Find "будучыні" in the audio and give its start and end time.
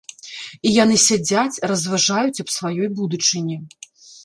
3.03-3.63